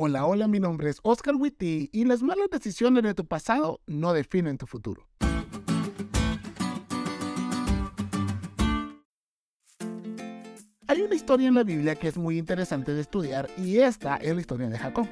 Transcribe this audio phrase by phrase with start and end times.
[0.00, 4.12] Hola, hola, mi nombre es Oscar Witty y las malas decisiones de tu pasado no
[4.12, 5.08] definen tu futuro.
[10.86, 14.32] Hay una historia en la Biblia que es muy interesante de estudiar y esta es
[14.36, 15.08] la historia de Jacob.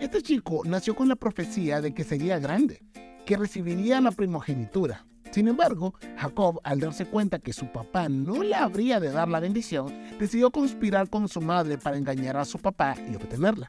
[0.00, 2.84] Este chico nació con la profecía de que sería grande,
[3.26, 5.06] que recibiría la primogenitura.
[5.32, 9.40] Sin embargo, Jacob, al darse cuenta que su papá no le habría de dar la
[9.40, 13.68] bendición, decidió conspirar con su madre para engañar a su papá y obtenerla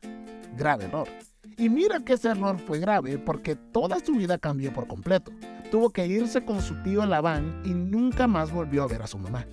[0.58, 1.08] grave error.
[1.58, 5.32] Y mira que ese error fue grave porque toda su vida cambió por completo.
[5.70, 9.18] Tuvo que irse con su tío Labán y nunca más volvió a ver a su
[9.18, 9.46] mamá.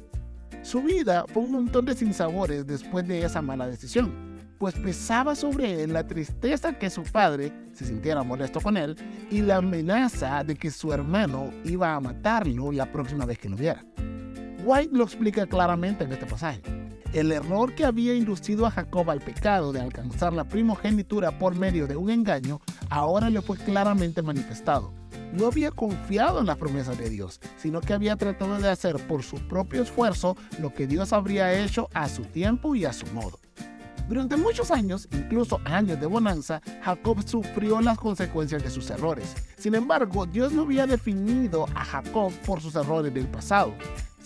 [0.62, 4.12] Su vida fue un montón de sinsabores después de esa mala decisión,
[4.58, 8.96] pues pesaba sobre él la tristeza que su padre se sintiera molesto con él
[9.30, 13.56] y la amenaza de que su hermano iba a matarlo la próxima vez que lo
[13.56, 13.84] viera.
[14.64, 16.77] White lo explica claramente en este pasaje.
[17.14, 21.86] El error que había inducido a Jacob al pecado de alcanzar la primogenitura por medio
[21.86, 24.92] de un engaño ahora le fue claramente manifestado.
[25.32, 29.22] No había confiado en las promesas de Dios, sino que había tratado de hacer por
[29.22, 33.38] su propio esfuerzo lo que Dios habría hecho a su tiempo y a su modo.
[34.06, 39.34] Durante muchos años, incluso años de bonanza, Jacob sufrió las consecuencias de sus errores.
[39.56, 43.74] Sin embargo, Dios no había definido a Jacob por sus errores del pasado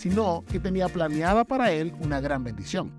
[0.03, 2.91] sino que tenía planeada para él una gran bendición.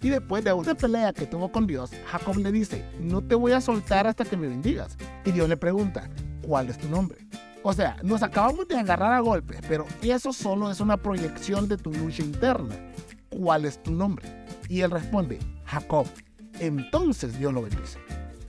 [0.00, 3.52] Y después de una pelea que tuvo con Dios, Jacob le dice, no te voy
[3.52, 4.96] a soltar hasta que me bendigas.
[5.26, 6.08] Y Dios le pregunta,
[6.40, 7.18] ¿cuál es tu nombre?
[7.62, 11.76] O sea, nos acabamos de agarrar a golpes, pero eso solo es una proyección de
[11.76, 12.76] tu lucha interna.
[13.28, 14.46] ¿Cuál es tu nombre?
[14.70, 16.06] Y él responde, Jacob.
[16.60, 17.98] Entonces Dios lo bendice.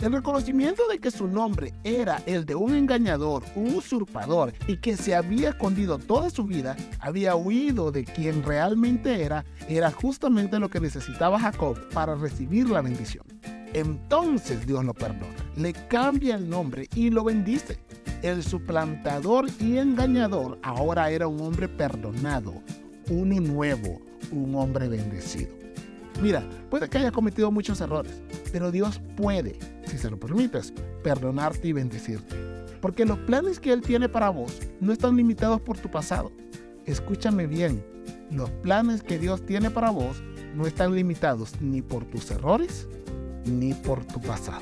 [0.01, 4.95] El reconocimiento de que su nombre era el de un engañador, un usurpador y que
[4.95, 10.69] se había escondido toda su vida, había huido de quien realmente era, era justamente lo
[10.69, 13.25] que necesitaba Jacob para recibir la bendición.
[13.73, 17.77] Entonces Dios lo perdona, le cambia el nombre y lo bendice.
[18.21, 22.53] El suplantador y engañador ahora era un hombre perdonado,
[23.09, 23.99] uno nuevo,
[24.31, 25.59] un hombre bendecido.
[26.21, 28.21] Mira, puede que haya cometido muchos errores,
[28.51, 29.57] pero Dios puede,
[29.89, 30.73] si se lo permites,
[31.03, 32.35] perdonarte y bendecirte.
[32.81, 36.31] Porque los planes que Él tiene para vos no están limitados por tu pasado.
[36.85, 37.83] Escúchame bien,
[38.31, 40.21] los planes que Dios tiene para vos
[40.55, 42.87] no están limitados ni por tus errores
[43.45, 44.61] ni por tu pasado.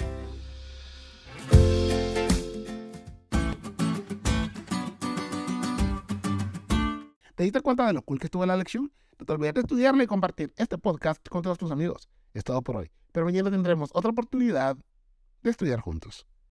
[7.36, 8.92] ¿Te diste cuenta de lo cool que estuvo en la lección?
[9.20, 12.10] No te olvides de estudiarle y compartir este podcast con todos tus amigos.
[12.34, 12.92] Es todo por hoy.
[13.12, 14.78] Pero mañana tendremos otra oportunidad
[15.44, 16.26] de estudiar juntos.